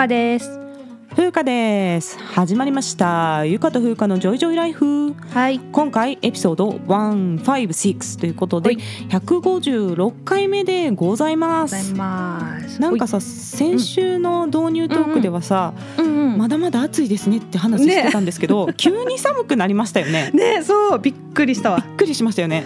[0.00, 0.59] かです。
[1.40, 2.18] 風花です。
[2.18, 3.46] 始まりました。
[3.46, 5.14] ゆかと風花のジョイジョイライフ。
[5.32, 5.58] はい。
[5.58, 8.78] 今回エピソード156ということではい。
[9.08, 11.76] 156回目でございます。
[11.76, 12.80] ございます。
[12.80, 20.30] なんかさ先週の導入トークではさ、うんうんまだまだ暑いですねって話してたんですけど、 急に寒くなりましたよね。
[20.32, 20.98] ねそう。
[20.98, 21.78] びっくりしたわ。
[21.78, 22.64] びっくりしましたよね。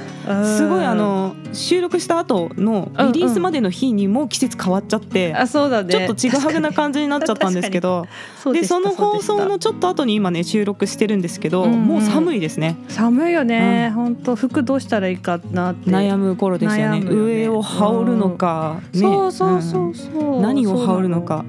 [0.57, 5.91] すごいあの収録した後のリリースまでの日にもう季節変わっちゃって、あそうだね。
[5.93, 8.07] ちょっとちぐはぐな感じになっちゃったんですけど、
[8.53, 11.87] じでその放送のちょっと後に今ね収録してるんですけど、うんうん。
[11.87, 12.77] もう寒いですね。
[12.89, 13.93] 寒いよね。
[13.95, 15.91] 本当服どうしたらいいかなって。
[15.91, 17.01] 悩む頃ですよね。
[17.01, 20.43] ね上を羽織るのか、ね、そうそうそううそう、ん。
[20.43, 21.45] 何を羽織るのか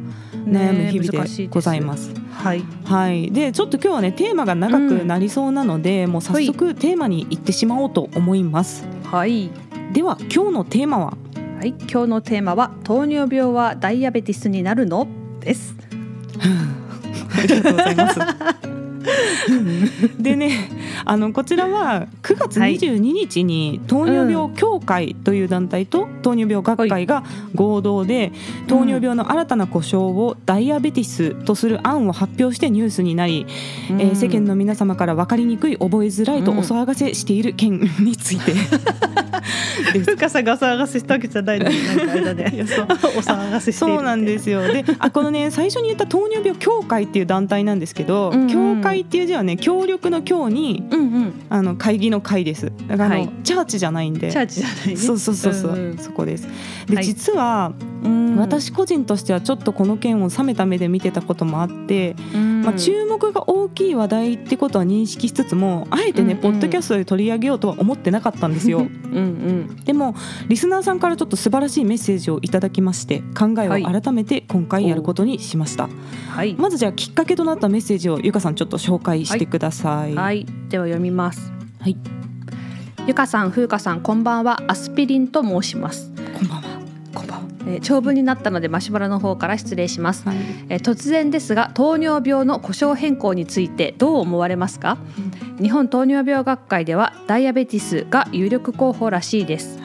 [0.46, 2.12] 悩む日々でございます。
[2.32, 2.64] はい。
[2.84, 8.86] はい、でちょっと今日はねテーマが長くなりそうなので、もう早速テーマに行ってしまおうと思います。
[9.06, 9.50] はい。
[9.94, 11.18] では今日のテーマは？
[11.60, 11.70] はい。
[11.90, 15.08] 今日のテーマは糖尿病はダイアベティスになるの？
[15.40, 15.76] です
[17.38, 18.75] ありがとうございます。
[20.20, 20.70] でね
[21.06, 28.32] あのこちらは9月22日に糖尿病協会という団体と糖尿病学会が合同で
[28.68, 33.46] 糖尿病の新たな故障をダイアベティスとする案を発表してニュースになり、
[33.90, 38.54] えー世間の皆様から分かりにくい覚えづらいとお騒がせしている件について。
[39.94, 41.76] で す深さが騒がせしたわけじゃないのに
[43.72, 44.62] てそうなんですよ。
[44.62, 48.48] であこのね最初に言った糖尿病協会っていう団体なんですけど、うんうん。
[48.78, 51.34] 協会っていう字はね協力の協にうんうん。
[51.50, 52.72] あの会議の会です。
[52.88, 53.30] だからあの、はい。
[53.44, 54.32] チャーチじゃないんで。
[54.32, 54.96] チャーチじゃないね。
[54.98, 55.98] そうそうそうそう、んん。
[55.98, 56.48] そこです。
[56.88, 57.06] で、はい。
[57.06, 57.74] 実は、
[58.04, 58.36] うん。
[58.38, 62.62] 私個人としてはちょっとこの件を冷めた目で見てたこともあって、うん。
[62.62, 66.38] まあ、注目が大きい話題ってことは認識しつつもあえてね、うんうん。
[66.38, 68.80] ポッドキャストで取り上げようとは思ってなかったんですよ。
[68.80, 69.76] うんうん。
[69.84, 70.16] でも
[70.48, 75.90] リスナーさんからちょっと素晴らしいメッセージをいただきまして考えを改めて今回やることにしました、
[76.30, 76.56] はい。
[76.56, 80.14] まずじゃあきっかけとなったメッセージをゆかさんちょっと紹介してください。
[80.14, 80.46] はい。
[80.70, 81.52] では読みます。
[81.80, 81.98] はい。
[83.08, 84.62] ゆかさんふうかさんこんばんは。
[84.68, 86.12] アスピリンと申します。
[86.38, 86.64] こんばんは。
[87.14, 90.38] こんばんは、えー長文になったのでマシュマロの方から失礼します、はい。
[90.70, 94.98] えー突然ですが糖尿病の故障変更についてどう思われますか、
[95.60, 99.80] 日本糖尿病学会ではダイアベティスが有力候補らしいです、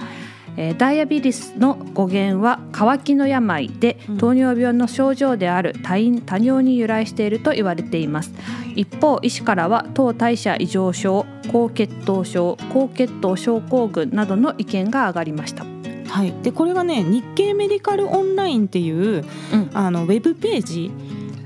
[0.56, 4.18] えーダイアベティスの語源は渇きの病でうん。
[4.18, 8.32] 糖尿病の症状である多飲多尿に由来していると言われています。
[8.76, 15.64] 一方医師からは糖代謝異常症高血糖症高血糖症候群などの意見が上がりました、
[16.08, 19.70] はい、でこれがね日経メディカルオンラインっていううん。
[19.74, 20.90] あのウェブページ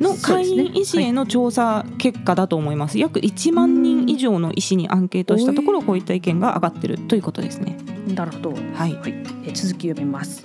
[0.01, 2.99] の会員医師への調査結果だと思います。
[2.99, 7.79] 約1万人以上の医師にアンケートしたところこういった意見が上がってるということですね。
[8.15, 8.93] なるほどはい、はい、
[9.45, 10.45] えー続き読みます。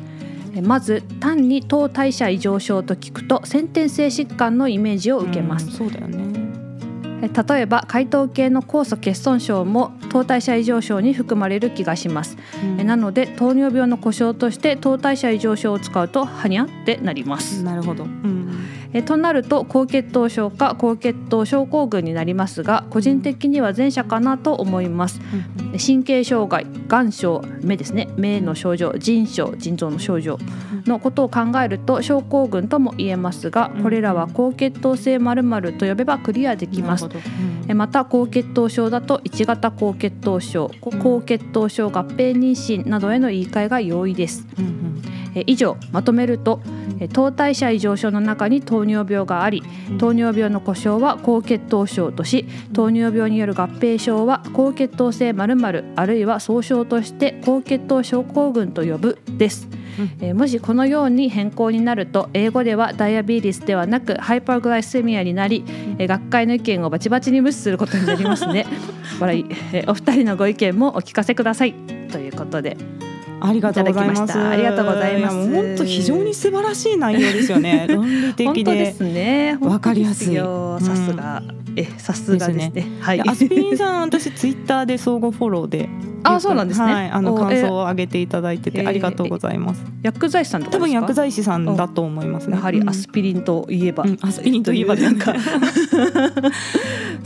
[0.54, 6.18] えーまず単に糖代謝異常症と聞くと先天性疾患のイメージを受けますうん、そうだよね。
[7.22, 12.38] えー例えば解糖系の酵素欠損症も糖代謝異常症に含まれる気がします、
[12.78, 18.06] えーなので糖尿病の故障として糖代謝異常症を使うとはにゃってなります、なるほど。
[18.06, 18.50] うん
[18.94, 25.20] えーとなると高血糖症か高血糖症候群になりますが個人的には前者かなと思います。
[25.34, 25.78] うん。
[25.78, 28.10] 神経障害眼症目ですね。
[28.18, 30.40] 目の症状腎症腎臓の症状
[30.86, 33.84] のことを考えると症候群とも言えますがうん。
[33.84, 37.06] これらは高血糖性〇〇と呼べばクリアできます。
[37.06, 37.12] うん
[37.70, 44.48] えまた高血糖症だと1型高血糖症こ高血糖症合併妊娠などへの言い換えが容易です。
[44.58, 45.02] うんうん。
[45.29, 46.62] え以上まとめると
[47.00, 49.64] え糖代謝異常症の中に糖尿病があり
[49.98, 59.68] 糖尿病の故障は高血糖症とし糖尿病による合併症は高血糖性〇〇あるいは総称として高血糖症候群と呼ぶです。
[60.22, 65.66] えーもしこのように変更になると英語ではダイアビーリスではなくハイパーグライセミアになり、
[65.98, 68.66] えー学会の意見をバチバチに無視することになりますね。
[69.20, 71.74] 笑い、えーお二人のご意見もお聞かせください
[72.12, 72.78] ということで
[73.42, 74.40] ありがとうございます。
[74.40, 77.88] ありがとうございます本当非常に素晴らしい内容ですよね。
[77.90, 78.46] 論理的で。
[78.46, 81.42] 本当ですねわかりやすいさすが、
[81.76, 82.72] えさすがですね。
[82.74, 83.24] ですはい。
[83.24, 85.90] でアスピリンさん私ツイッターで相互フォローで
[86.24, 86.94] あそうなんですね。
[86.94, 89.84] はいあのお感想を上げていただいてえてありがとうございます。
[90.04, 92.50] 薬剤師さん多分薬剤師さんだと思います。
[92.50, 92.56] ね。
[92.56, 92.90] やはりうん。
[92.90, 95.34] アスピリンといえば、うんアスピリンといえばなんか。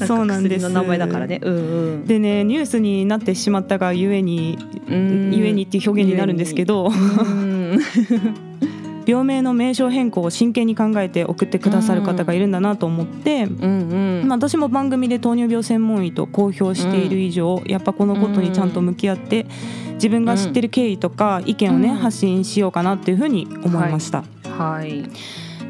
[0.06, 1.40] そうなんです名前だからね。
[1.42, 1.60] うんう
[1.98, 4.58] んでねニュースになってしまったがゆえに
[4.90, 5.32] うん。
[5.34, 6.90] ゆえにっていう表現になるんですけど。
[6.90, 7.80] うん
[9.06, 13.44] 病名の名称変更を真剣に考えて送ってくださる方がいるんだなと思って。
[13.44, 19.46] うんうんまあ、私も番組で糖尿病専門医と公表している以上、やっぱこのことにちゃんと向き合って
[19.96, 24.24] 自分が知ってる経緯とか意見をね、うん発信しようかなっていうふうに思いました。
[24.50, 25.04] はい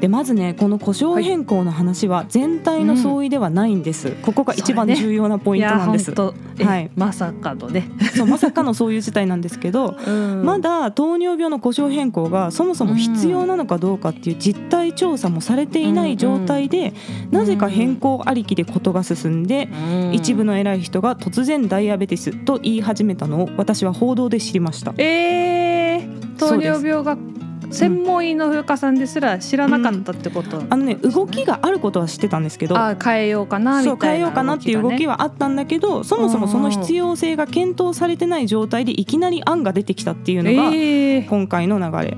[0.03, 6.61] でまずねこの故障変更の話は全体の相違ではないんです、ここが一番重要なポイントなんです、いや本当。
[6.61, 6.91] えはい。
[6.93, 10.43] まさかのね、 そうまさかのそういう事態なんですけどうん。
[10.43, 16.93] まだ糖尿病の故障変更がそもそも必要なのかどうかっていう実態調査もされていない状態で、
[17.31, 20.13] なぜか変更ありきで事が進んで、うん。
[20.13, 24.93] 一部の偉い人が突然ダイアベティスと言い始めたのを私は報道で知りました。
[24.97, 27.17] えー、糖尿病が
[27.73, 32.77] 専門医の風花さんですら知らなかったってこと、あのね動きがあることは知ってたんですけど。
[32.77, 42.17] あ変えようかなみたいなそう変えようかなっていう動きははあったんだけどそもそもその必要性が検討されてない状態でいきなり案が出てきたっていうのがえー、今回の流れ。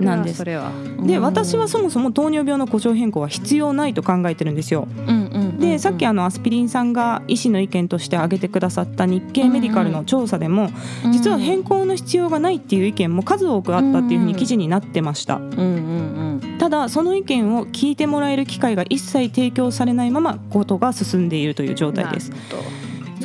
[0.00, 0.38] なんです。
[0.38, 0.70] それは。
[1.04, 4.88] で私はそもそも糖尿病の故障変更は必要ないと考えてるんですよ。
[4.96, 5.41] うんうんうんうん
[5.72, 10.68] でさっきあのアスピリンさんが医師の意見として挙げてくださった日経メディカルの調査でも
[11.10, 15.36] 実は変更の必要がないっていう意見も数多くあったっていうふうに記事になってました。
[15.36, 16.58] うんうんうん。
[16.58, 22.32] ただその意見を聞いてもらえる機会が一切提供されないままことが進んでいるという状態です。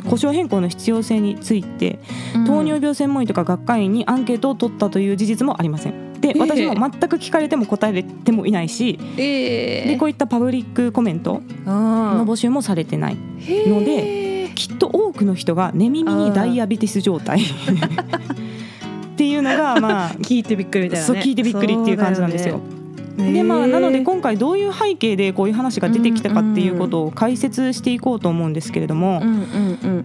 [0.08, 1.98] 故障変更の必要性について
[2.46, 6.70] 糖尿病専門医とか学会員にアンケートを取ったという事実もありませんでええ。
[6.70, 13.16] 私も全く聞かれても答えれてもいないしえー、でこういったパブリックコメントのの募集もされてない
[13.66, 17.40] のできっと多くの人が寝耳にダイアベティス状態。
[17.40, 17.44] っ
[19.18, 22.60] ていうのが まあ聞いてびっくりみたいな、ね、そう聞いてびっくりっていう感じなんですよ。
[23.18, 29.20] でまあ、なので今回どういう背景でこういう話が出てきたかっていうことを解説していこうと思うんですけれども、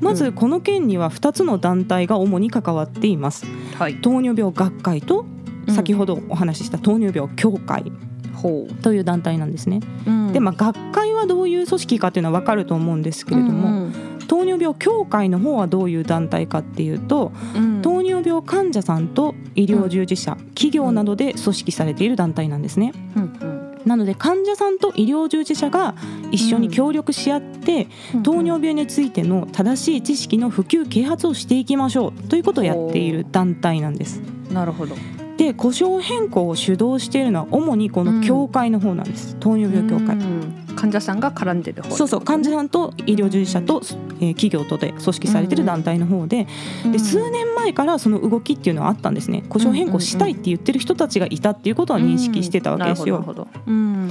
[0.02, 3.46] まずこの件には2つの団体が主に関わっています。
[3.78, 3.98] はい。
[4.02, 5.28] 糖尿病学会と
[5.70, 7.92] 先ほどお話しした糖尿病協会
[8.34, 9.80] ほという団体なんですね。
[10.06, 10.34] う、うん。
[10.34, 13.92] でまあ学会はどういう組織かっていうのは分かると思うんですけれども、
[14.28, 17.64] 糖尿病協会の方はどういう団体かっていうとうん。
[17.78, 22.94] うん糖尿病患者さんと医療従事者、企業などで組織されている団体なんですね。
[23.16, 23.54] うん
[23.86, 25.96] なので患者さんと医療従事者が
[26.32, 28.24] 一緒に協力し合って、うん。
[28.24, 34.22] 糖尿病についての正しい知識の普及啓発をしていきましょうということをやっている団体なんです。
[34.52, 34.96] なるほど
[35.38, 40.16] で故障変更を主導しているのは主にこの協会の方なんです、糖尿病協会。
[40.16, 40.64] うん。
[40.76, 41.96] 患者さんが絡んでる方。
[41.96, 42.22] そうそう。
[42.22, 43.82] 患者さんと医療従事者と、
[44.20, 46.48] えー企業とで組織されている団体の方で,、
[46.92, 49.44] で数年前からその動きっていうのはあったんですね。
[49.50, 53.24] 故障変更したいって言ってる人たちがいたっていうことは認識してたわけですよ。
[53.68, 54.10] うん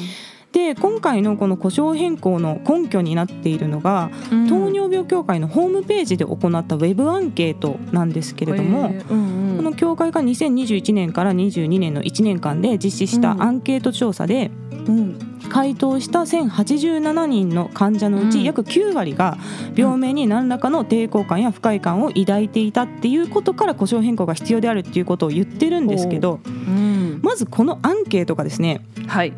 [0.52, 4.48] で今回のこの故障変更の根拠になっているのが、うん。
[4.48, 9.10] 糖尿病協会のホームページで行ったウェブアンケートなんですけれども、へー。
[9.10, 9.56] うんうん。
[9.56, 14.50] この協会が2021年から22年の1年間で実施したアンケート調査で、
[14.86, 15.18] うん。
[15.48, 18.30] 回答した1087人の患者のううん。
[18.30, 19.38] ち約9割が
[19.74, 27.20] 病名に何らかの抵抗感や不快感を抱いていたっていうことから故障変更が必要であるっていうことを言ってるんですけどうん。
[27.22, 29.32] まずこのアンケートがですねはい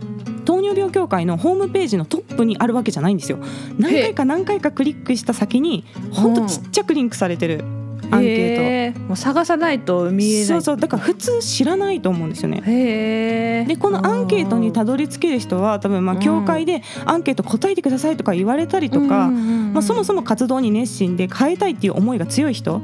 [0.45, 3.39] 糖尿病協会のホームページのトップにあるわけじゃないんですよ。
[3.79, 7.65] 何回か何回かクリックした先にほんとちっちゃくリンクされてる
[8.11, 10.47] アンケーへーもう探さないと見えない。
[10.47, 10.77] トそうそう。
[10.77, 13.65] だから普通知らないと思うんですよね。
[13.67, 16.21] でこのアンケートにたどり着ける人は多分まあうん。
[16.21, 22.81] 協会でアンケート答えてくださいとか言われたりとか、まあ、そもそも活動に熱心で変えたいっていう思いが強い人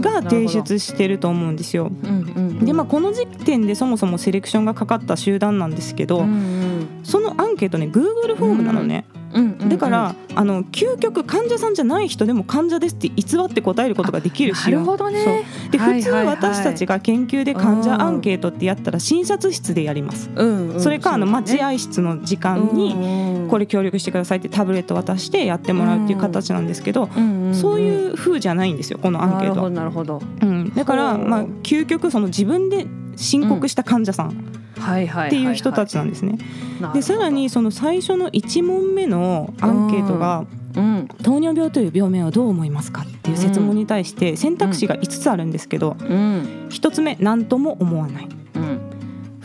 [0.00, 1.90] が提出してると思うんですよ。
[2.62, 6.24] でまあこの時点でそもそもセレクションがかかった集団なんですけど、
[7.04, 9.06] そのアンケートね Google フォームなのね、
[9.68, 15.44] だから、あの究極患者さんじゃない人でも患者ですって偽って答えることができるしなるほどね。
[15.70, 20.30] で普通私たちが研究で患者アンケートってやったら診察室でやります。
[20.34, 20.80] うんうん。
[20.80, 27.08] それかあの待合室の時間にうんこれ協力してくださいってタブレット渡してやってもらうっていう形なんですけど、
[27.52, 29.64] そういう風じゃないんですよこのアンケート。
[29.64, 29.70] は。
[29.70, 30.22] なるほど。
[30.42, 36.38] うん、だから、まあ、究極その自分で申告した患者さんっていう人たちなんですね。
[36.92, 40.44] でさらにその最初の1問目のアンケートが
[40.76, 41.08] うん。
[41.22, 46.68] 糖尿病という病名をどう思いますかっていう質問に対して選択肢が5つあるんですけど、うん。
[46.70, 48.28] 1つ目何とも思わない。
[48.56, 48.83] うん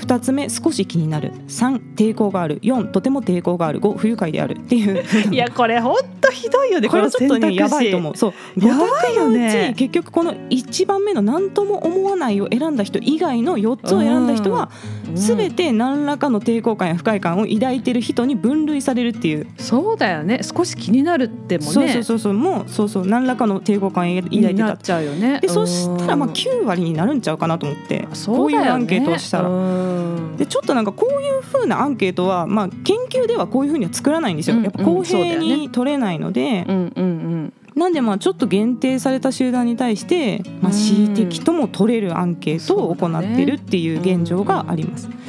[0.10, 1.32] 2つ目少し気になる。
[1.48, 2.60] 3抵抗がある。
[2.62, 3.80] 4とても抵抗がある。
[3.80, 4.54] 5不愉快である。
[4.54, 5.04] っていう。
[5.32, 6.90] いやこれほんとひどいよね。
[6.90, 8.18] これはちょっとねやばいと思う。
[8.18, 8.34] そう。
[8.66, 14.72] やばい5択のうよねち結局この1番目の何とも思わないを選んだ人以外の4つを選んだ人は
[15.14, 20.42] 全て何らかの抵抗感や不快感を抱いてる人に分類されるっていう、そうだよね。
[20.42, 21.72] 少し気になるってもね。
[21.72, 22.34] そうそうそうそう。
[22.34, 23.06] もうそうそう。
[23.06, 25.40] 何らかの抵抗感を抱いてたっちゃうよね。
[25.40, 28.08] でそしたらまあうん9割になるんちゃうかなと思って。
[28.10, 29.50] こそういうアンケートをしたら。
[30.40, 30.46] うん。
[30.46, 34.58] でちょっとなんかこういう風なアンケートは、まあ、研究ではこういう風には作らないんですよ。
[34.58, 40.78] うんやっぱ公平に取れないので、うんうんうんなんでまあちょっと限定された集団に対して、まあ、うん。
[40.78, 45.08] 恣意的とも取れるアンケートを行ってるっていう現状があります。
[45.08, 45.20] うん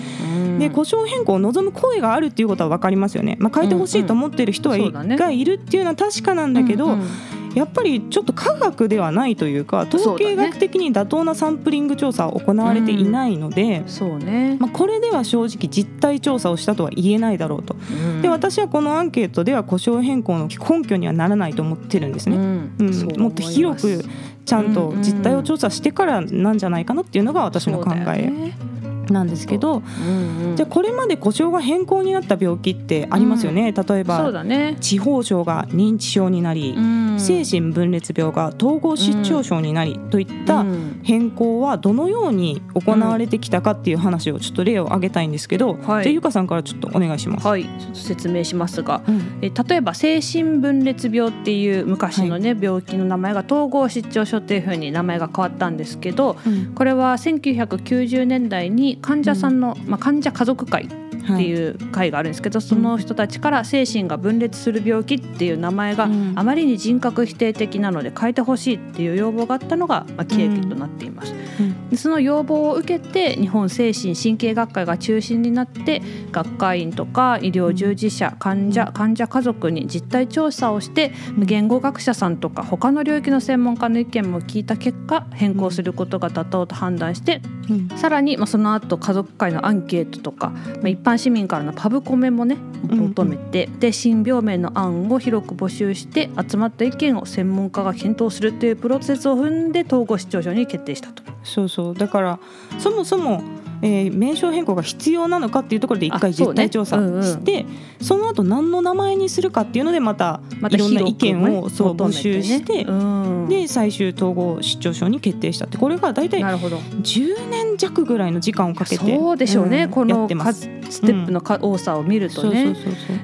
[0.58, 3.36] で故障変更を望む声があるっていうことは分かりますよね。
[3.40, 17.74] まあ、変えてほしいと思ってる人がいるっていうのは確かなんだけど、うんうんやっぱりちょっと科学ではないというか統計学的に妥当なサンプリング調査は行われていないので、そうね、まあ、これでは正直実態調査をしたとは言えないだろうと。
[17.74, 18.22] うん。
[18.22, 22.36] で私はこのアンケートでは故障変更の根拠にはならないと思ってるんですね。
[22.36, 22.74] うん。
[22.78, 23.20] うん。
[23.20, 24.04] もっと広く
[24.44, 28.30] ちゃんと実態を調査してからなんじゃないかなっていうのが私の考え。
[28.30, 28.69] ね
[29.12, 30.56] なんですけど、うんうん。
[30.56, 37.00] じゃあこれまで故障が変更になった病気ってありますよね、例えそうばだね、地方症が認知症になり、うん。
[37.18, 41.00] 精神分裂病が統合失調症になりといったうん。
[41.02, 45.78] 変更はどのように行われてきたかっていう話をちょっと例を挙げたいんですけど、はい。
[45.78, 47.46] じゃあゆかさんからちょっとお願いします。
[47.46, 47.64] はい。
[47.64, 49.38] ちょっと説明しますがうん。
[49.42, 56.74] え例えば精神分裂病っていう昔のね、病気の名前が統合失調症っていう風に名前が変わったんですけどうん。
[56.74, 60.88] これは1990年代に患者さんの、まあ、患者家族会
[61.34, 66.32] ってはいいう会があるんですけど、その人たちから精神が分裂する病気っていう名前がうん。
[66.36, 71.34] あまりに人格否定的なので変えてほしいっていう要望があったのが、まあ、契機となっています。
[71.60, 87.88] うんでその要望を受けて日本精神神経学会が中心になって学会員とか医療従事者患者患者家族に実態調査をして言語学者さんとか他の領域の専門家の意見も聞いた結果変更することが妥当と判断してうん。
[87.98, 92.56] さらにまあその後家族会のアンケートとかまあ一般市民からのパブコメもね
[92.88, 92.98] うん。
[93.10, 101.22] 求めてで新病名の案を広く募集して集まった意見を専門家が検討するというプロセスを踏んで統合失調症に決定したと。
[101.42, 101.94] そうそう。
[101.94, 102.38] だから
[102.78, 103.42] そもそも、
[103.82, 107.22] えー名称変更が必要なのかっていうところで一回実態調査うんうん。
[107.22, 107.64] して
[108.00, 113.48] そ,、の後何の名前にするかっていうのでまたまたいろんな意見をそう募集して、うん。
[113.48, 115.78] で最終統合失調症に決定したって。
[115.78, 116.76] これが大体なるほど。
[116.76, 122.76] 10年弱ぐらいの時間をかけてそうでしょうね、んこのステップのか多さを見るとね。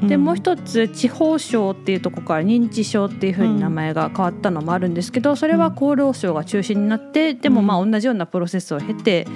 [0.03, 9.27] でもうつ一つ地方症っていうところから認知症っていうふうに名前が変わったのもあるんですけどそれは厚労省が中心になってでもまあ同じようなプロセスを経て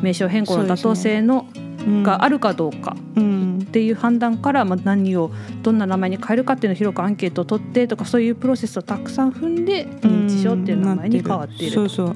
[0.00, 1.46] 名称変更の妥当性の
[2.02, 2.96] があるかどうか。
[3.16, 5.30] うんっていう判断からまあ何を
[5.62, 12.12] どんな名前に変えるかっていうのを広くアンケートを取ってとかそういうプロセスをたくさん踏んで認知症っていう名前に変わっているそうそう。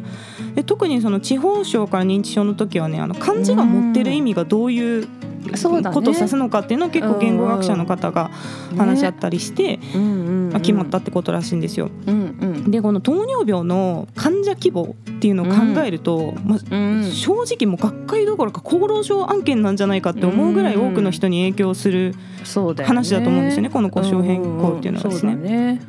[0.54, 5.33] で特にその地方省から認知症の時はねあの漢字が持ってる意味がどういううだね
[5.92, 8.30] ことを指すのかっていうのを結構言語学者の方が
[8.76, 9.78] 話し合ったりして、
[10.54, 11.90] あ決まったってことらしいんですよ。
[12.66, 17.04] でこの糖尿病の患者規模っていうのを考えると、まあうん。
[17.04, 22.14] 正直もう学会どころか厚労省案件なんじゃないかって思うぐらい多くの人に影響する
[22.84, 25.80] 話だと思うんですよねこの故障変更っていうのはですね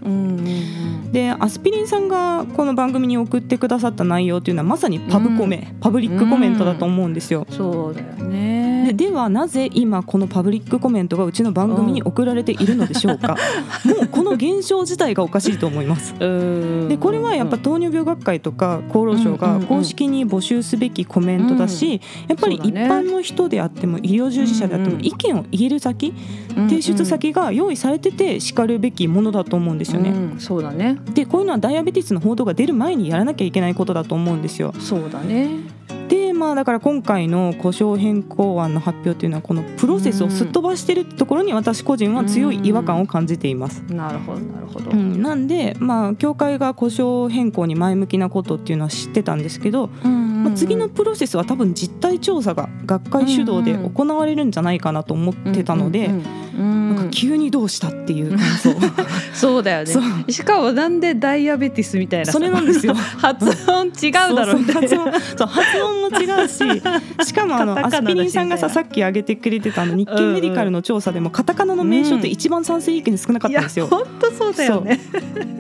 [1.12, 7.48] でアスピリンさんがこの番組に送ってくださった内容っていうのはまさにパブコメ、パブリックコメントだと思うんですよ。
[7.50, 8.94] そうだよでね。
[8.94, 13.36] ではなぜ今このパブリックコメントがうちの番組に送られているのでしょうか、
[13.86, 16.16] もうこの現象自体がおかしいと思います。
[16.20, 26.14] うんでこれはやっぱ糖尿病学会とか厚労省が公式に募集すべきコメントだし、やっぱり一般の人であっても医療従事者であってもうんうん意見を言える先、
[26.70, 30.10] 提出先が用意されててしかるべきものだと思うんですよね。
[30.10, 30.98] うんそうだね。
[31.14, 34.74] でこういうのはダイアベティスの報道が出る前にやらなきゃいけないことだと思うんですよ。
[34.80, 35.50] そうだね。
[36.36, 43.82] でまあだから今回の故障変更案の発表っていうのはこのプロセスをすっ飛ばしてるってところに私個人は強い違和感を感じています。
[43.90, 44.92] なるほどなるほど。
[44.92, 58.76] うん、なんでまあ協会が故障変更に前向きなことっていうのは知ってたんですけど、まあ、次のプロセスは多分実態調査が学会主導で行われるんじゃないかなと思ってたので、なんか急にどうしたっていう感想。
[59.34, 59.94] そうだよね。
[60.30, 62.94] しかもなんでダイアベティスみたいなさそれなんですよ。
[62.94, 66.06] 発音違うだろうそう発音。
[66.10, 66.58] も違うし
[67.28, 73.88] しかもあのアスピリンさんがささっき挙げてくれてたあの日経メディカルの調査でもカタカナの名称って一番賛成意見少なかったんですよ。
[73.88, 75.00] 本当そうだよね。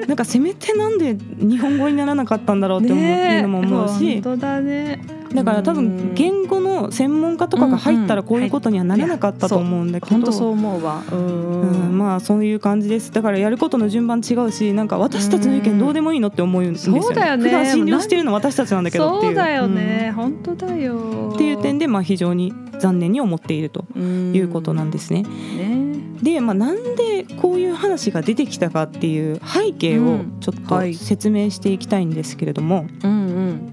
[0.08, 4.14] なんかせめてなんで日本語にならなかったんだろうって思うねいうのも思うし。
[4.16, 6.14] 本当だねだから多分うん。
[6.16, 10.16] 言語の専門家とかが入ったらこういうことにはならなかったと思うんだけど。
[10.16, 11.04] 本当そう思うわ。
[11.12, 11.92] ううん。
[11.94, 11.98] ん。
[11.98, 13.12] まあそういう感じです。
[13.12, 17.02] だからやることの順番違うしなんか私たちの意見どうでもいいのって思うんですよね。
[17.02, 17.44] そうだよね。
[17.44, 19.36] 普段診療してるの私たちなんだけどっていう。
[19.36, 20.14] そうだよね。
[20.16, 20.96] 本当だよ。
[20.96, 25.24] うんっていう点でまあ非常に残念に思っているということなんですね。
[25.24, 25.96] ね。
[26.22, 33.72] で、まあ、なんでこういう話が出てきたかっていう背景をちょっとはい説明していきたいんですけれども、うん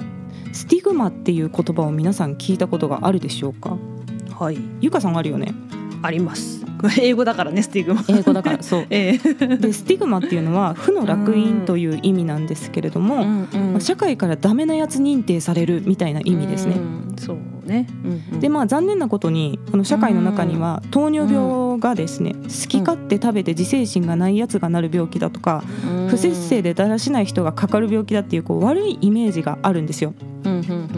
[0.52, 3.70] スティグマっていう言葉を皆さん聞いたことがあるでしょうか？
[3.70, 4.58] うんはい。
[4.80, 5.54] ゆかさんあるよね？
[6.02, 6.61] あります
[6.98, 8.04] 英語だからねスティグマ。
[8.08, 8.86] 英語だからそう。
[8.90, 9.56] ええ。
[9.56, 16.76] でスティグマっていうのは負の烙印という意味なんですけれども、うんうんまあ社会からダメなやつ認定されるみたいな意味ですね。
[16.76, 17.86] うんそうね。
[18.04, 18.40] うんうん。
[18.40, 25.62] でまあ残念なことにこの社会の中には糖尿病がですね好き勝手食べて自制心がないやつがなる病気だとか
[26.08, 30.14] 不摂生でだらしない人がかかる病気だっていうこう悪いイメージがあるんですよ。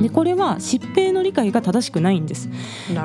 [0.00, 2.48] でこれは疾病の理解が正しくないんです。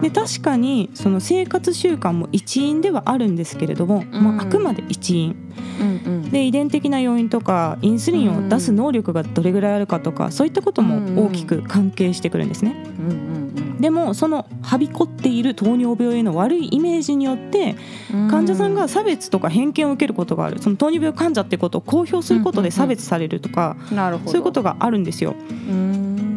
[0.01, 5.35] で確かにその生活習慣も一因ではあるんですけれども、まあ、あくまで一因。
[5.79, 6.29] うんうん。
[6.29, 12.83] で遺伝的な要因とかインスリンを出す能力がどれぐらいあるかとかそういったことも大きく関係してくるんですね。
[12.99, 13.39] うん
[13.79, 17.75] でもそのはびこっている糖尿病への悪いイメージによって
[18.13, 18.23] うん。
[18.23, 20.61] うん患者さんが差別とか偏見を受けることがある。
[20.61, 24.31] その糖尿病患者ってことを公表することで差別されるとかなるほど。
[24.31, 25.35] そういうことがあるんですよ。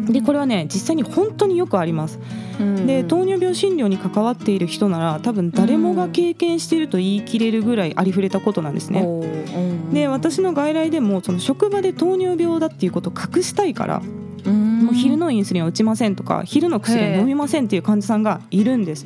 [0.08, 2.18] でこれはね実際に本当によくあります。
[2.86, 9.06] で糖尿病診療に関わっている人なら多分誰もが経験していると言い切れるぐらいありふれたことなんですね。
[9.92, 14.02] で私の外来でもその職場で糖尿病だっていうことを隠したいから
[14.50, 19.04] もう昼のインスリンは打ちませんとか昼の薬は飲みませんっていう患者さんがいるんです。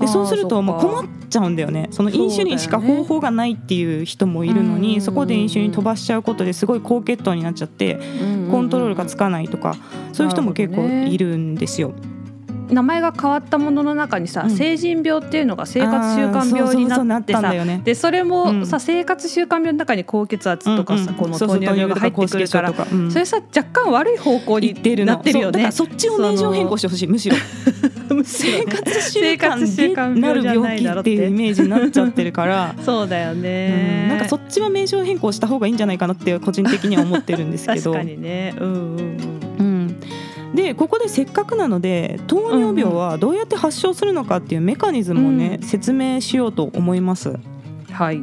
[0.00, 1.88] でそうするともう困っちゃうんだよね。
[1.90, 7.98] そのインシュリンしか方法がないっていう人もいるのにそ,、こでインシュリン飛ばしちゃうことですごい高血糖になっちゃって
[8.50, 9.74] コントロールがつかないとか
[10.12, 11.92] そういう人も結構いるんですよ。
[12.70, 14.50] 名前が変わったものの中にさ、うん。
[14.50, 17.52] 成人病っていうのが生活習慣病になってさ
[17.84, 18.28] でそれうん。
[18.28, 22.72] もさ、生活習慣病の中に高血圧とかさ、うんうんこの糖尿病が入ってくるから
[23.10, 25.52] それさ若干悪い方向に言ってるのなってるよね。
[25.52, 25.72] そうだから。
[25.72, 27.36] そっちを名称変更してほしい むしろ。
[28.24, 29.48] 生活習慣
[29.98, 32.74] 慣でなる病気いだろっていうイメージになっちゃってるから。
[32.84, 34.08] そうだよね、うん。
[34.10, 37.92] なんかそっちは名称変更した方がいいんじゃないかなって個人的には思ってるんですけど。
[37.92, 38.54] 確かにね。
[38.58, 39.37] うんうんうん、
[40.58, 45.68] でここでせっかくなので糖尿病はどうやって発症するのかっていうメカニズムをね、うん。
[45.68, 47.30] 説明しようと思います。
[47.30, 47.40] うん
[47.92, 48.20] はい。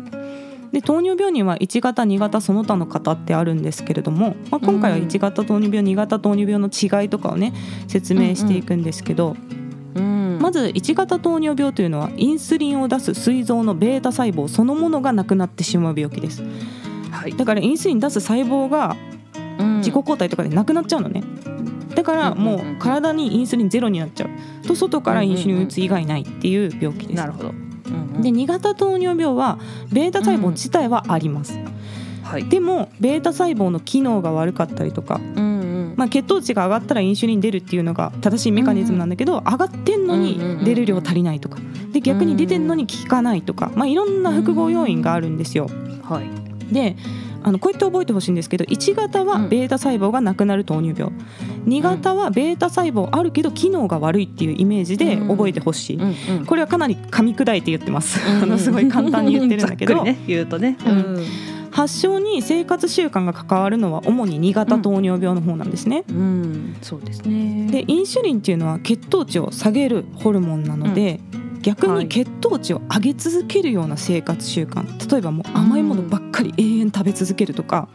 [0.73, 7.53] で糖尿病には1型2型その他の型ってあるんですけれども、まあ、今回は1型糖尿病2型糖尿病の違いとかをね
[7.87, 9.37] 説明していくんですけど、
[9.95, 16.43] うんまず1型糖尿病というのはインスリンを出す膵臓のベータ細胞そのものがなくなってしまう病気です。
[17.11, 17.31] はい。
[17.37, 18.97] だからインスリン出す細胞が
[19.57, 19.77] うん。
[19.77, 21.23] 自己抗体とかでなくなっちゃうのね
[21.95, 24.67] だからもう体にインスリンゼロになっちゃう。
[24.67, 27.17] と外からインスリンを打つ以外ないっていう病気です。
[27.17, 27.53] なるほど、
[28.21, 29.59] で2型糖尿病は
[29.91, 31.59] ベータ細胞自体はあります。
[32.23, 32.45] はい。
[32.49, 35.93] でもベータ細胞の機能が悪かったりとか、うんうん。
[35.95, 41.59] まあ、血糖値が上がったらインシュリン出るっていうのが正しいメカニズムなんだけど上がってんのに出る量足りないとか
[41.91, 45.69] で逆に出てんのに効かないとか、まあ、いろんな複合要因があるんですよ。
[46.03, 46.73] はい。
[46.73, 46.97] で
[47.45, 51.13] あのこうやって覚えてほしいんですけど1型はベータ細胞がなくなる糖尿病。
[51.67, 55.97] 2型はベータ細胞あるけど機能が悪いっていうイメージで覚えてほしい。
[55.97, 56.45] うんうん。
[56.47, 58.19] これはかなり噛み砕いて言ってます。
[58.27, 61.23] あのすごい簡単に言ってるんだけど、 ね言うとね、うん。
[61.69, 66.03] 発症に生活習慣が関わるのは主に2型糖尿病の方なんですね。
[66.09, 66.75] うん。
[66.81, 67.67] そうですね。
[67.69, 77.87] でインシュリンっていうのは血糖値を下げるホルモンなので、逆はいに血糖値を上げ続けるような生活習慣例えばもう甘いものばっかり永遠食べ続けるとか、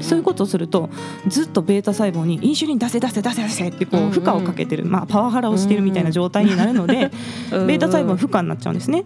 [0.00, 0.90] そういうことをすると
[1.26, 7.10] ずっとベータ細胞にインシュリン出せ出せ出せ出せってこう負荷をかけてる、まあ、パワハラをしてるみたいな状態になるので、
[7.52, 9.04] うん ベータ細胞は負荷になっちゃうんですね。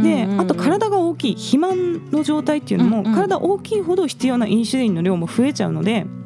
[0.00, 6.23] であと体が大きい肥満の状態っていうのも、体大きいほど必要なインシュリンの量も増えちゃうので、うん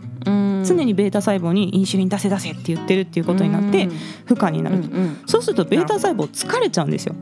[0.64, 3.88] 常にベータ細胞にインシュリン出せ出せって言ってるっていうことになって
[4.27, 4.88] 負荷になると、
[5.27, 7.14] そうするとベータ細胞疲れちゃうんですよ。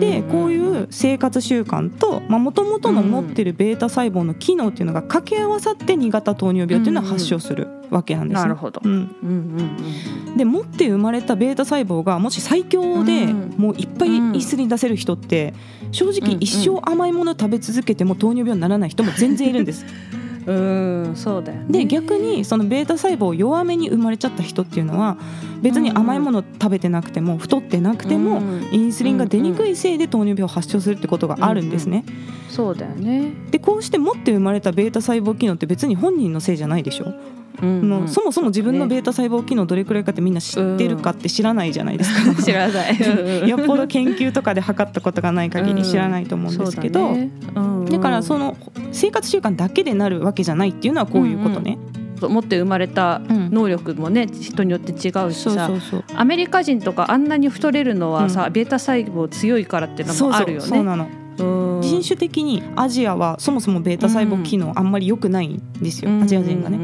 [0.00, 8.92] でこういう生活習慣ともともとの持ってるベータ細胞の機能っていうのが掛け合わさって2型糖尿病っていうのは発症するわけなんです、ね、なるほど、うん。
[8.92, 15.52] うんうん、で持って生まれたベータ細胞がもし最強でもういっぱいイスリン出せる人って
[15.92, 19.84] 正直一生甘いもの食べ続けても糖尿病にならない人も全然いるんです。
[20.46, 25.18] うんそうだよ、ね、で逆にそのベータ細胞弱めに生まれちゃった人っていうのは
[25.60, 28.40] 別に甘いもの食べてなくても太ってなくても
[28.72, 32.04] インスリンが出にくいせいで糖尿病を発症するってことがあるんですね。
[32.48, 37.14] そうだよねでこうして持って生まれたベータ細胞機能って別に本人のせいじゃないでしょ？
[37.62, 42.98] うんうん、そもそも自分のベータ細胞機能どれくらいかってみんな知ってるかって知らないじゃないですか、知らない。
[43.48, 48.56] よっぽど研究とかで測ったことがない限り知らないと思うんですけど、うんだからその
[48.92, 51.78] 生活習慣だけでなるわけじゃないっていうのはこういうことね。
[52.20, 55.70] 持って生まれた能力もね、うん、人によって違うしさ。
[56.14, 60.66] アメリカ人とかあんなに太れるのはさ、うん、ベータ細胞強いからっていうのもあるよね。
[60.66, 66.78] そうなの人種的にアジアはそもそもベータ細胞機能あんまり良くないんですよ、アジア人がね。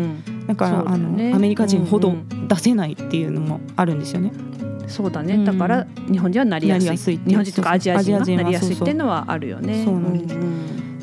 [0.47, 2.15] だから、ね、あのアメリカ人ほど
[2.49, 4.33] 出せないっていうのもあるんですよね。
[4.87, 7.19] そうだね、だから日本人はなりやすい。
[7.27, 9.85] 日本人とかアジア人はなりやすいっていうのはあるよね。
[9.85, 10.37] そうなんです、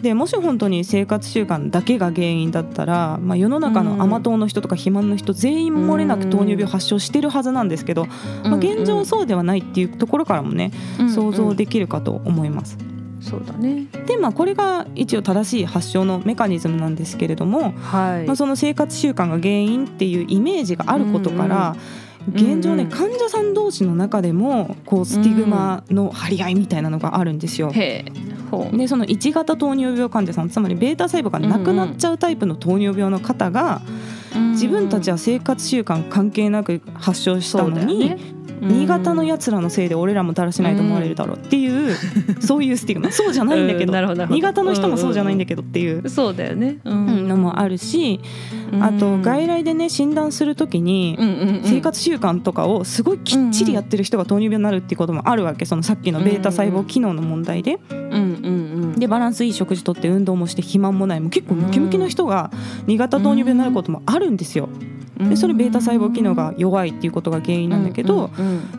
[0.01, 8.07] でもし本当に生活習慣だけが原因だったら、まあ、世の中の甘党の人とか肥満の人全員漏れなく糖尿病発症してるはずなんですけど、
[8.43, 10.71] まあ、現状そうではないっていうところからもね
[11.13, 12.77] 想像できるかと思います。
[13.23, 13.87] そうだね。
[14.05, 18.27] でまあこれが一応正しい発症のメカニズムなんですけれども、はい。
[18.27, 21.75] まあ、その生活習慣が原因っていうイメージがあることから、
[22.27, 27.71] うんうん、現状ね、患者さん同士の中でもこうスティグマの張り合いみたいなのがあるんですよ。
[28.71, 28.75] う。
[28.75, 33.81] ん、でその1型糖尿病患者さんつまりベータ細胞がなくなっちゃうタイプの糖尿病の方が、
[34.51, 38.15] 自分たちは生活習慣関係なく発症したのに、
[38.61, 41.95] 新潟のやつらのせいで俺らもだらしないと思われるだろうっていう、
[42.41, 43.11] そういうスティグマ。
[43.11, 43.93] そうじゃないんだけど,、
[44.27, 48.19] 新潟の人もそうじゃないんだけどっていう、そうだよね、のもあるし、
[48.79, 51.17] あと外来でね診断するときに
[51.63, 55.65] 生活習慣とかをすごいきっちりやってる人が糖尿病になるっていうこともあるわけ。
[55.65, 57.79] そのさっきのベータ細胞機能の問題で。
[59.03, 62.51] でバランスいい食事とって運動もして肥満もないもう結構ムキムキの人が
[62.87, 64.69] 2型糖尿病になることもあるんですよ。
[65.29, 68.31] でそれベータ細胞機能が弱いっていうことが原因なんだけど、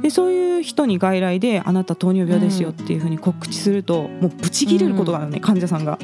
[0.03, 5.99] でそういう人に外来で「あなた糖尿病ですよ」っていうふうに告知するともうブチギレることがあるね、患者さんが。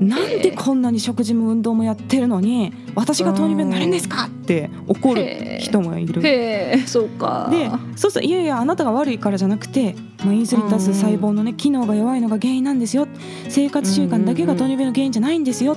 [0.00, 5.24] なんでこんなに食事も運動もやってるのに私が糖尿病になるんですかって怒る
[5.60, 6.20] 人もいる。
[6.22, 7.48] へそうか。
[7.50, 13.08] でそうそういやいやあなたが悪いからじゃなくて、まあ、インスリン出す細胞のね機能が弱いのが原因なんですよ
[13.48, 15.76] 生活習慣だけが糖尿病の原因じゃないんですよ。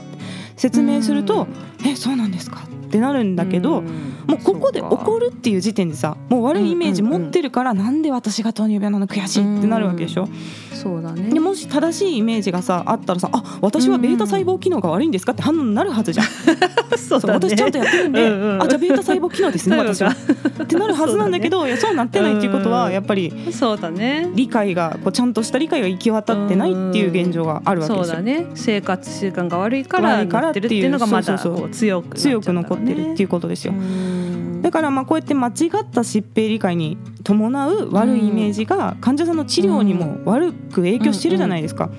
[0.56, 1.48] 説明すると
[1.86, 9.08] 「えそうなんですか?」ってなるんだけど、もうここで怒るっていう時点でさもう悪いイメージ持ってるから、なんで私が糖尿病なの？
[9.08, 10.28] 悔しいってなるわけでしょ？
[10.82, 11.30] そうだね。
[11.30, 16.26] でもし正しいイメージがさあったらさあ私はベータ細胞機能が悪いんですかって反応になるはずじゃん。
[16.98, 20.12] そう、私ちゃんとやってるんで、うんうん、あじゃあベータ細胞機能ですね私は。
[20.64, 24.30] ってなるはずなんだけどいやそうなってないっていうことはやっぱりそうだね。
[24.34, 28.06] 理解がこうちゃんとした理解が行き渡ってないっていう現状があるわけですよ。
[28.06, 28.48] そうだね。
[28.56, 33.74] 生活習慣が悪いからなってるっていうのがまだ強く強く残ってるっていうことですよ。
[34.62, 35.54] だからまあこうやって間違っ
[35.90, 41.90] た疾病理解に伴う悪いイメージが患者さんの治療にも悪く影響してるじゃないですか。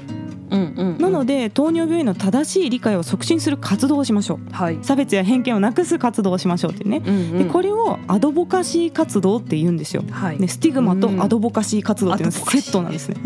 [0.99, 13.17] なので糖尿病への正しい理解を促進する活動をしましょう、はい、差別や偏見をなくす活動をしましょうってね、うんうん、でこれをアドボカシー活動って言うんですよ、はい、でスティグマとアドボカシー活動っていうのはセットなんですね、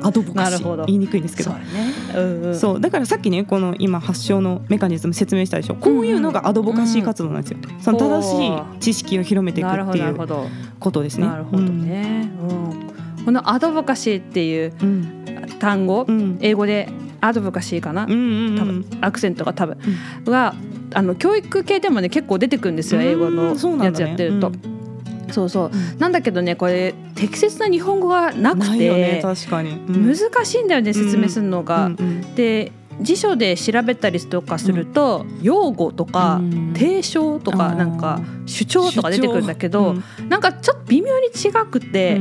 [0.00, 0.86] アドボカシー。
[0.86, 1.50] 言いにくいんですけど。
[1.50, 1.66] そう、ね。
[2.16, 2.80] うんうん、そう。
[2.80, 5.74] だからさっきねこの今発症のメカニズム説明したでしょ。
[5.74, 10.16] こういうのがアドボカシー活動なんですよ、うんうん、その正しい知識を広めていくっていう
[10.78, 11.26] ことですね。
[11.26, 12.90] なるほどね、うん、
[13.24, 14.72] このアドボカシーっていう
[15.58, 16.88] 単語、うん、英語で
[17.20, 19.78] アドボカシーかな、うんうんうん、多分アクセントが多分、
[20.24, 20.54] うん、が
[20.94, 23.54] あの教育系でもね結構出てくるんですよ英語の
[23.84, 24.52] やつやってると。
[25.30, 31.86] そうそう、うん、なんだけどねこれ適切な日本語がなくて、ね、確かに、うん、難しいんだよね説明するのが。
[31.86, 36.40] うんうん、で辞書で調べたりとかすると、用語とか
[36.74, 39.96] 提唱とかなんか主張とか出てくるんだけど、
[40.28, 42.20] なんかちょっと微妙に違くて、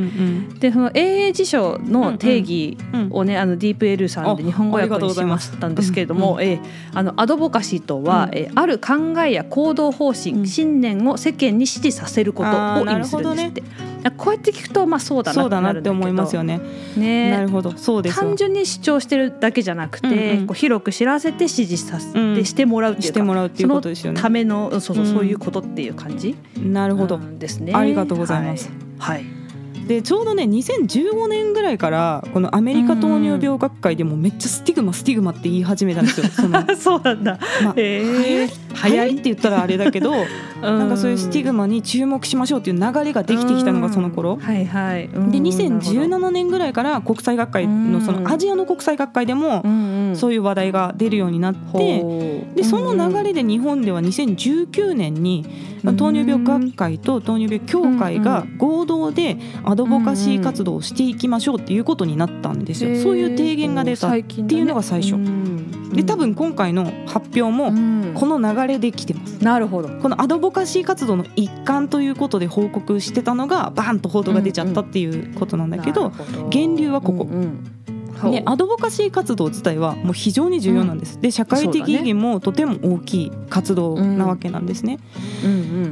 [0.59, 2.77] でその英英辞書の定義
[3.09, 6.59] をね、あのディープエルさんで日本語訳にしましたんですけれども、え
[6.93, 13.63] あのアドボカシーとは、えある考えや行動方針、信念を世間に支持させることを意味するんですって。
[14.17, 16.61] こうやって聞くとまあそうだなってなって思いますよね。
[16.95, 17.31] ね。
[17.31, 17.73] なるほど。
[17.75, 24.21] そうです単純に主張してるだけじゃなくて、こう広く知らせて支持させてしてもらうっていうしてもらうっていうことですよね。
[24.21, 26.36] ためのそうそうそういうことっていう感じ。
[26.58, 27.73] なるほど、ですね。
[27.73, 28.69] ありがとうございます。
[28.99, 29.25] はい。
[29.88, 36.27] でちょうどね2015年ぐらいからこのアメリカ糖尿病学会でもめっちゃスティグマスティグマって言い始めたんですよ。
[36.27, 37.39] その そうなんだ。
[37.63, 38.49] まあへえ
[38.87, 40.13] 流行りって言ったらあれだけど
[40.61, 44.37] なんかそういうスティグマに注目しましょうっていう流れができてきたのがその頃。
[44.41, 45.07] はいはい。
[45.07, 45.37] でなるほど。
[45.39, 49.63] 2017年ぐらいから国際学会のそのアジアの国際学会でも
[50.15, 55.45] そういう話題が出るようになってでその流れで日本では2019年に
[55.83, 62.95] まあ糖尿病学会と糖尿病協会が合同でアドボカシー活動をしていきましょうっていうことになったんですよ。
[63.01, 65.15] そういう提言が出たっていうのが最初。
[65.93, 67.73] で多分今回の発表も
[68.13, 69.43] この流れで来てます。
[69.43, 69.89] なるほど。
[69.89, 76.12] このアドボカシー活動の一環ということで報告してたのがバーンと報道が出ちゃったっていうことなんだけど
[76.51, 77.27] 源流はここ。
[78.29, 81.19] でアドボカシー活動自体はもう非常に重要なんです。
[81.21, 84.99] で社会的意義もとても大きい活動なわけなんですね。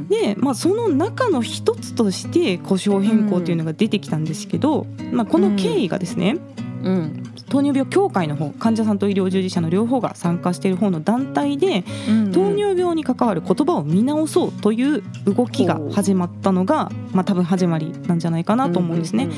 [0.08, 6.36] で、まあ、その中の一つとして故障変更というのが出てきたんですけど、まあ、この経緯がですね、
[6.82, 11.84] うん糖尿病協会の方患者さんと医療従事者の両方が参加している方の団体で、
[12.32, 19.28] 糖尿病に関わる言葉を見直そうという動きが始まったのが、まあ、多分始まりなんじゃないかなと思うんですね。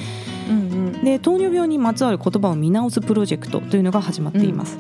[1.04, 4.78] で糖尿病にまつわる言葉を見直すプロジェクトというのが始まっています。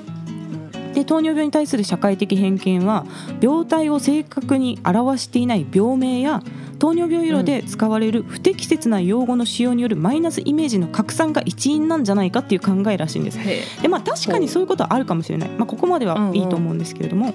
[0.94, 3.06] で糖尿病に対する社会的偏見は
[3.40, 6.42] 病態を正確に表していない病名や
[6.80, 13.38] 糖尿病医療で使われる不適切な用語の使用によるマイナスイメージの拡散が一因なんじゃないかっていう考えらしいんです。
[13.82, 17.34] でまあ確かにそういうことはあるかもしれない、まあ、ここまではいいと思うんですけれども、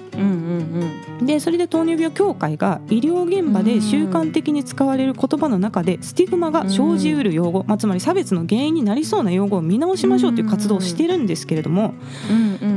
[1.22, 11.94] でそれで糖尿病協会が医療現場で習慣的に使われる言葉の中でスティグマが生じうる用語、まあ、つまり差別の原因になりそうな用語を見直しましょうという活動をしてるんですけれども、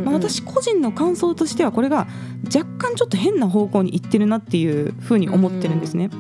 [0.06, 2.08] まあ、私個人の感想としてはこれが
[2.46, 6.12] 若干ちょっと変な方向にいってるなっていうふうに思ってるんですね。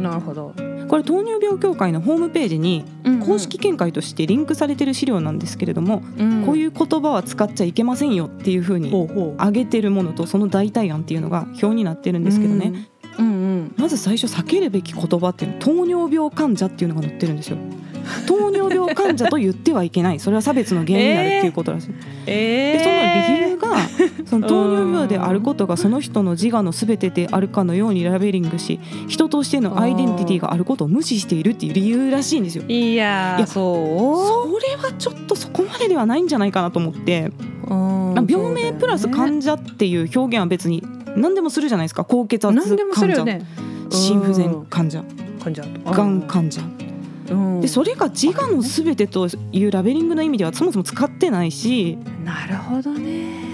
[0.00, 0.54] なるほど。
[0.88, 2.84] これ糖尿病協会のホームページに
[3.24, 6.02] 公式見解としてリンクされてる資料なんですけれども、
[6.44, 8.92] こういう言葉は使っちゃいけませんよっていうふうに
[9.38, 12.88] 挙げてるものとその代替案っていうのが表になってるんですけどね、
[13.76, 17.56] まず最初避けるべき言葉っていうの糖尿病患者っていうのが載ってるんですよ。
[18.26, 20.20] 糖尿病患者と言ってはいけない。
[20.20, 21.90] それは差別の原因になるっていうことらしい、
[22.26, 32.64] えー、でその理由が その糖尿病であることがその人の自我の全てであるかのようにラベリングし人としてのアイデンティティがあることを無視しているっていう理由らしいんですよ。
[32.68, 34.58] いやそう？
[34.58, 37.30] それはちょっとそこまでではないんじゃないかなと思って。
[38.28, 40.82] 病名プラス患者っていう表現は別に
[41.16, 42.04] 何でもするじゃないですか。
[42.04, 43.42] 高血圧患者、ね、
[43.90, 45.02] 心不全患者。
[45.42, 45.62] 患者。
[45.84, 46.60] がん患者
[47.60, 53.52] でそれが自我のすべてというラベリングの意味ではそもそも使ってないしなるほどね。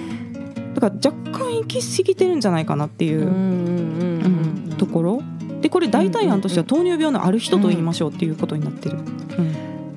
[0.75, 5.23] だから若干行き過ぎてるんじゃないかなっていうところ。
[5.61, 9.01] でこれ代替案としては糖尿病のある人と言いましょうっていうことになってる、う
[9.43, 9.55] ん。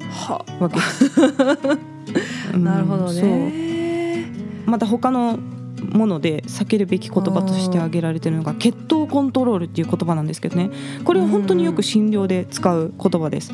[0.10, 0.76] はわけ。
[0.76, 0.82] で
[2.52, 2.58] す。
[2.58, 4.26] なるほどね。
[4.66, 5.38] また他の
[5.82, 10.70] もので避けるべき言葉として挙げられているのが血糖コントロールっていう言葉なんですけどね。
[11.04, 13.52] これは本当によく診療で使う言葉です。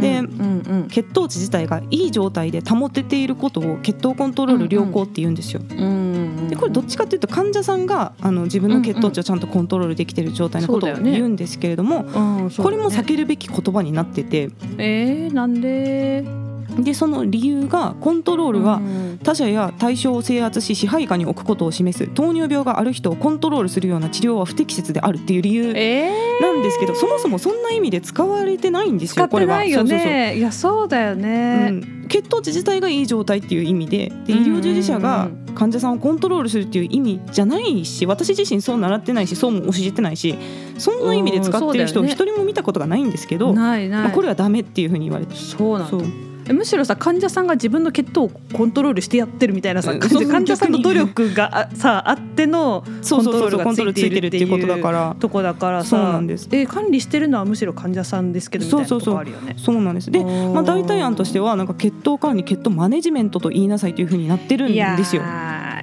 [0.00, 0.22] で、
[0.88, 5.60] 血糖値自体がいい状態で保てていることを血糖コントロール良好って言うんですよ。
[6.48, 14.50] でこれどっちかっていうと患者さんがあの自分の血糖値をちゃんとコントロールできている状態のことを言うんですけれども、これも避けるべき言葉になってて。
[14.78, 16.49] えー、なんで？
[16.78, 18.80] でその理由がコントロールは
[19.22, 22.06] 他者や対象を制圧し支配下に置くことを示す。
[22.08, 25.72] 糖尿病がある人をコントロールするような治療は不適切であるっていう理由
[26.40, 29.64] なんですけど、そもそもそんな意味で使われてないんですよこれは。
[29.64, 29.70] い
[30.40, 40.36] やそうだよね、うん、血糖値自体がいい状態っていう意味でで医療従事者が患者さんをコントロールするっていう意味じゃないし私自身そう習ってないしそうも教えてないし
[40.78, 44.02] そんな意味で使ってる人一人も見たことがないんですけど、ないない。
[44.04, 55.16] まあ、これはダメっていうふうに言われてそうなんだむしろさ患者さんが自分の血糖をコントロールしてやってるみたいなさ、患者さんの努力がさあってのコントロールがついてるっていうことだから。
[55.18, 56.48] とこだからさなんです。
[56.52, 59.54] え管理してるのはむしろ患者さんですけどみたいなとこあるよね。
[59.58, 65.22] そうなんですで、まあ、代替案としてはなんか血糖管理血糖マネジメントと言いなさいというふうになってるんですよ。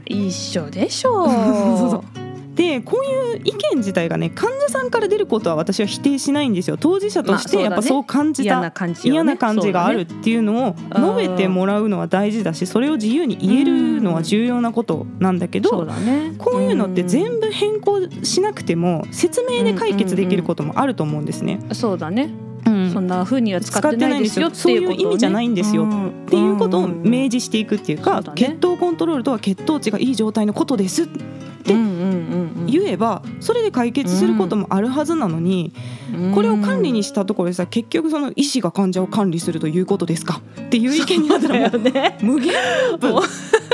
[0.06, 1.28] 一緒でしょう。
[1.78, 2.27] そうそう
[2.58, 6.78] でこういう意見自体がね患者さんから出ることは私は否定しないんですよ。
[6.78, 21.60] 当事者としてやっぱそう感じた、まあね、嫌な感じ、ね、嫌な感じがあるっていうのを述べてもらうのは大事だしそれを自由に言えるのは重要なことなんだけど、ね、こういうのって全部変更しなくても説明で解決できることもあると思うんですね。
[21.74, 22.32] そうだね。
[22.66, 31.08] うん、そんな風には使ってないですよそういう意味じゃないんですよ、っていうことを明示していくっていうか、血糖コントロールとは血糖値がいい状態のことです
[31.74, 35.74] っって言えばそれで解決することもあるはずなのに、
[36.34, 40.42] これを管理にしたところでさ結局その医師が患者を管理するということですか？
[40.60, 41.80] っていう意見になったらもう
[42.26, 43.20] 無限ルー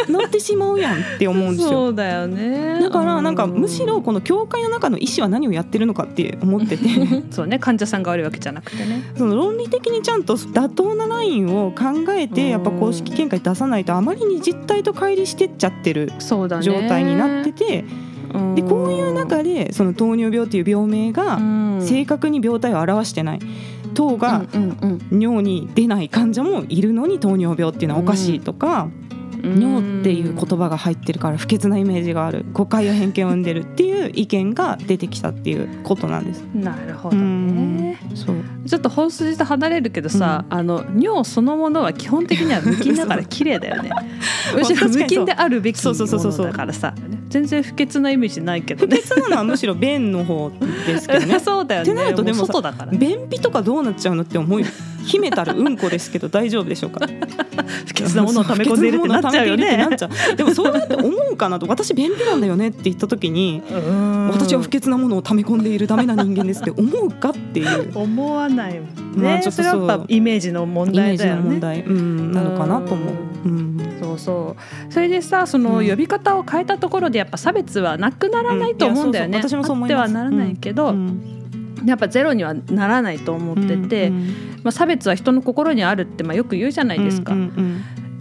[0.05, 1.69] プなってしまうやんって思うんですよ。
[1.69, 2.79] そうだよね。
[2.81, 6.83] だからなんかむしろこの教会の中の医師は何をやってるのかって思ってて。
[7.31, 9.03] そうね患者さんが悪いわけじゃなくてね。
[9.17, 16.47] その論理的にちゃんと妥当なラインを考えてやっぱ公式見解出さないとあまりに実態と乖離してっちゃってる状
[16.87, 17.82] 態になってて。
[18.55, 21.37] でこういう中でその糖尿病っていう病名が
[21.81, 23.39] 正確に病態を表してない。
[23.93, 24.45] 糖が
[25.11, 28.89] 尿に出ない患者もいるのに糖尿病っていうのはおかしいとか、
[29.43, 32.45] 尿っていう言葉が入ってるから不潔なイメージがある。
[32.53, 36.41] 誤解や偏見を生んでるっていう意見が出てきたっていうことなんです。
[36.55, 37.99] なるほどね。
[38.13, 38.35] そう
[38.67, 43.91] ちょっと本筋と離れるけどさ、うん、あの尿そのものは基本的には無菌だから 綺麗だよね。
[44.55, 46.93] むしろ無菌であるべきものだからさ。
[47.29, 48.97] 全然不潔なイメージないけどね。
[48.97, 50.51] 不潔なのはむしろ便の方
[50.85, 51.39] ですけどね。
[51.41, 51.91] そうだよね。
[51.91, 54.65] ってなるとでも外だから、ね、便秘とかどうなっちゃうのって思い
[55.05, 57.07] 秘めたるうんこですけど 大丈夫でしょうか？
[57.87, 59.87] 不潔なものを溜め込んでいるってなっちゃうよね。
[60.37, 63.61] でもそうやって思うかなと私便秘なんだよねって言った時に
[64.31, 71.41] 私は不潔なものを溜め込んでいるダメな人間ですって思うかっていう思わないもんね、まあ、ちょっとそれはやっぱイメージの問題だよね。
[71.41, 74.55] 問題、うん、なのかなと思う、うん、そうそ
[74.89, 74.93] う。
[74.93, 80.01] それでさその呼び方を変えたところでやっぱ差別はなくならないと思うんだよね、私もそう思います。
[80.01, 80.95] あってはならないけど、
[81.85, 84.09] やっぱゼロにはならないと思ってて、
[84.63, 87.33] まあ、差別は人の心にあるってまあよく言うじゃないですか。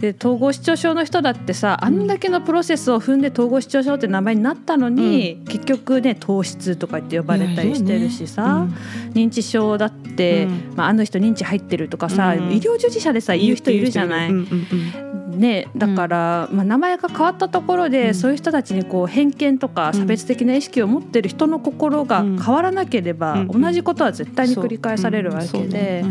[0.03, 8.73] で統合失調症の人だってさあんだけのプロセスを踏んで統合失調症って名前になったのに、うん、結局ね糖質とかって呼ばれたりしてるしさ、ね
[9.05, 14.33] うん、認知症だって、うん、まあ、あの人認知入ってるとかさ、医療従事者でさ言う人いるじゃない？
[14.33, 26.03] ね、だから、まあ、名前が変わったところで、そういう人たちにこう偏見とか差別的な意識を持ってる人の心が変わらなければ、同じことは絶対に繰り返されるわけで。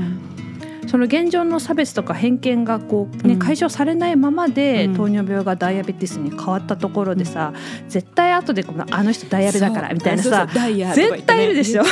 [0.88, 7.52] その現状の差別とか偏見がこう、ね、解消されないままで、糖尿病がダイアベティスに変わったところでさ、
[7.88, 11.82] 絶対後でこのあの人ダイヤベだからみたいなさ絶対いるでしょ？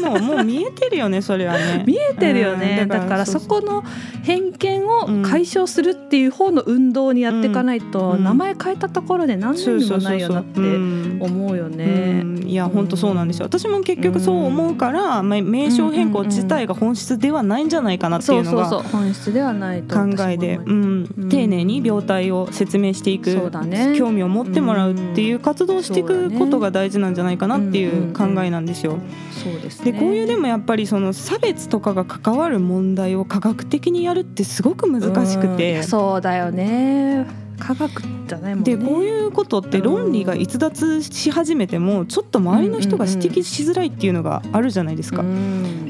[0.00, 1.84] もうもう見えてるよねそれはね。
[1.86, 3.84] 見えてるよね、だからそこの
[4.22, 12.24] 偏見を解消するっていう方の運動にやっていかないと、名前変えたところで何年にもないよなって思うよね。
[12.46, 13.46] いや本当そうなんですよ。
[13.46, 28.98] 私も結局そう思うから、まあ、名称変更自体が本質ではないんじゃないかなっていうのが本質ではない考えで、うん、丁寧に病態を説明していく、ね、興味を持ってもらうっていう活動をしていくことが大事なんじゃないかなっていう考えなんですよ。
[29.42, 35.82] そうですでこういうでもやっぱりその差別とかが関わる問題を科学的にやるってすごく難しくて。
[35.82, 45.22] そうだよね科学じゃないもん、ね、でこういうことって論理が逸脱し始めてもちょっと周りの人が指摘しづらいっていうのがあるじゃないですか。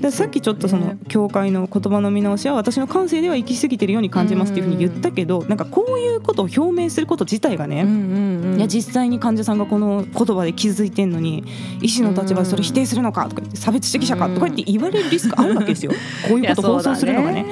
[0.00, 7.87] でさっきちょっとその教会の言葉の見直しは私の感性では行き過ぎてるように感じますっていうふうに言ったけどなんかこういうことを表明すること自体がね
[8.56, 11.44] いや実際に患者さんがこの言葉で気づいてんのに
[11.80, 15.92] 医師の立場でそれ否定するのかとか言って差別主義者かとか言って言われるリスクあるわけですよ。
[16.28, 17.46] こういうこと放送するのがね。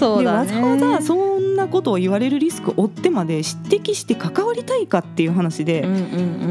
[0.00, 5.86] そうだね、わざわざそんなことを言われるリスクを負ってまで指摘して関わりたいかっていう話で,、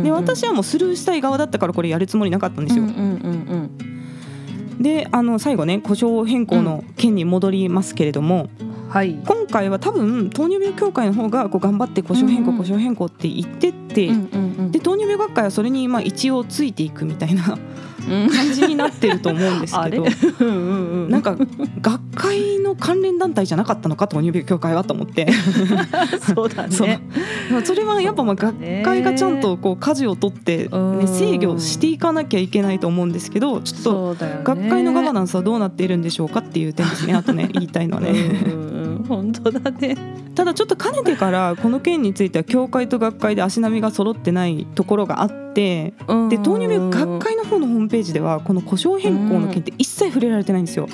[0.03, 2.83] で私はもうスルーしたい側だったからこれやるつもりなかったんですよ。
[4.79, 8.47] であの最後ね故障変更の件に戻りますけれども、
[8.87, 14.09] はい、今回は多分糖尿病協会の方がこう頑張って故障変更、故障変更って言ってって、
[14.71, 17.57] で糖尿病学会はそれにまあ一応ついていくみたいな
[17.99, 20.05] 感じになってると思うんですけど。
[21.09, 21.35] なんか
[21.81, 25.27] 学会の関連団体じゃなかったのか糖尿病協会はと思って。
[26.33, 27.01] そうだね。
[27.63, 38.13] それはやっぱまあ学会がちゃんとこう舵を取って、ね、制御していかなきゃいけないと思うんですけどちょっと学会のガバナンスはどうなっているんでしょうかっていう点ですねあとね言いたいのはね。
[39.07, 39.97] 本当だね。
[40.35, 50.87] ただちょっとかねてからこの件については協会と学会で足並みが揃ってないところがあってで糖尿病学会の方のホームページではこの故障変更の件って一切触れられてないんですよ。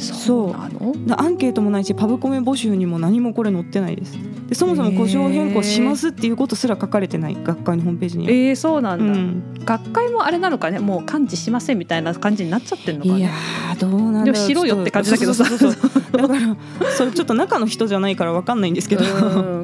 [0.00, 0.94] そうなの？
[1.20, 4.18] アンケートもないしパブコメ募集にも何もこれ載ってないです。
[4.48, 10.80] でそもそも故障変更しますっていうことすら書かれてない学会のホームページにえー、そうなんだ、うん、学会もあれなのかね？
[10.80, 13.18] もう感知しませんみたいな感じになっちゃってるのかね？
[13.18, 13.30] いや
[13.78, 14.34] どうなんだろう。
[14.34, 16.56] しろよって感じだけどさだから
[16.96, 19.04] それちょっと中の人じゃないから分かんないんですけど。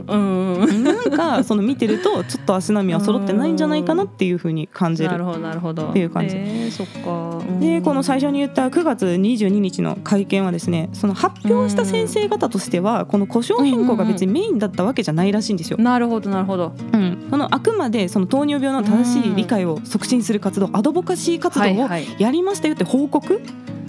[0.06, 5.10] うん、なんかかその見てるとちょっと足並みは揃ってないんじゃないかなっていうふうに感じる。
[5.10, 5.90] なるほどなるほど。
[5.90, 6.36] っていう感じ。
[6.36, 7.38] えー、そっか。
[7.38, 7.60] うん。
[7.60, 15.78] でこの最初に言った9月22日の会見はですねその発表した先生方としてはこの故障変更が別にメインだったわけじゃないらしいんですよ。
[15.78, 16.72] なるほどなるほど。
[16.92, 23.40] うん、そのあくまでその糖尿病の正しい理解を促進する活動アドボカシー活動をはいやりましたよって報告？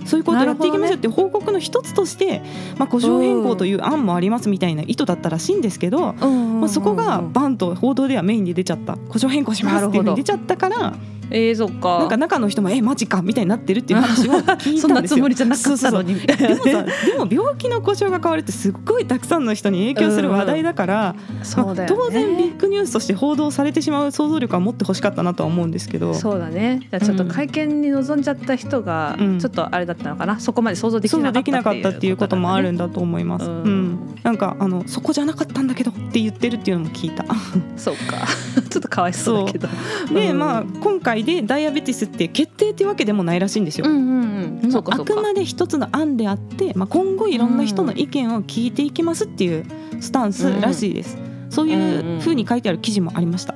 [0.06, 2.42] そういうことをやっていきましょうって報告の一つとして、
[2.78, 8.96] まあ、故障変更という案もありますみたいな意図だったらしいんですけど、まあ、そこがバンと報道ではメインに出ちゃった。
[8.96, 10.94] 故障変更しますっていうふうに出ちゃったから
[11.30, 12.00] えー、そっか。
[12.00, 15.18] なんか中の人も「えマジか」みたいになってるっていう話を聞いそんなたんですよ。
[15.20, 16.16] つもりじゃなかったのに。
[16.16, 16.74] でもさで
[17.18, 26.14] も病気の故障が変わるってすっごいたくさんの人に影響する話題だから、そうだよね、まあ当然ビッグニュースとして報道されてしまう想像力は持ってほしかったなとは思うんですけど。
[26.14, 26.80] そうだね。
[26.82, 29.40] じゃあちょっと会見に臨んじゃった人がうん。
[29.40, 33.46] ちょっとあれだったのかな、そこまで想像でき想なかったっていうこともあるんだだと思います。
[33.46, 33.84] ううん。
[33.94, 37.26] ん、なんかあのそこじゃなかったんだけどって言ってるっていうのも聞いた。
[37.76, 38.26] そうか。
[38.70, 39.68] ちょっとかわいそうだけど。
[40.12, 40.40] で、うん。
[40.40, 43.86] まあ今回でダイアベティスって決定っていうわけでもないらしいんですよ。
[43.86, 49.66] あくまで一つの案であって、まあ、今後いろんな人の意見を聞いていきますっていう
[50.00, 51.18] スタンスらしいです。
[51.50, 53.56] そういうふうに書いてある記事もありました。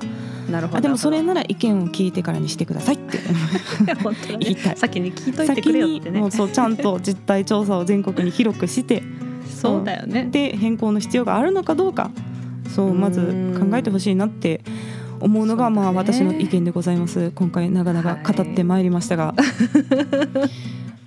[0.50, 0.78] なるほど。
[0.78, 3.18] あでもそれなら意見を聞いてからにしてくださいって。
[4.02, 4.56] 本当だね。
[4.76, 6.16] 先に聞いといて先くれよってね。
[6.16, 9.02] にもうそうちゃんと実態調査を全国に広くして。
[9.48, 10.28] そうだよね。
[10.30, 12.10] で変更の必要があるのかどうか。
[12.74, 13.20] そうまず
[13.60, 14.62] 考えてほしいなって
[15.22, 17.30] 思うのがまあ私の意見でございます。
[17.34, 19.34] 今回長々語ってまいりましたが、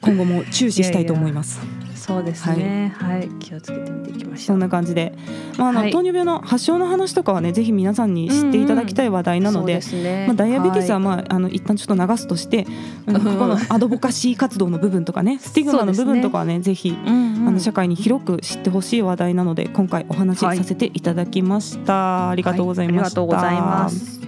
[0.02, 1.60] 今後も注視したいと思います。
[2.06, 2.94] そうですね。
[3.00, 5.18] はい、気をつけてみていきましょそうんな感じで、
[5.58, 5.92] まああのはい。
[5.92, 10.26] 糖尿病の発症の話とかはねぜひ皆さんに知っていただきたい話題なので,、そうすね。
[10.28, 11.00] まあ、ダイアベティスは、い。
[11.00, 12.68] まあ、あの一旦ちょっと流すとして、
[13.08, 17.48] うんここのアドボカシー活動の部分とかねスティグマの部分とかはねぜひうんうん。
[17.48, 24.22] あの社会に広く知ってほしい話題なので今回お話しさせていただきました、ありがとうございました、はありがとうございます。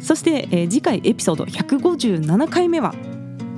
[0.00, 2.94] そして、えー次回エピソード157回目は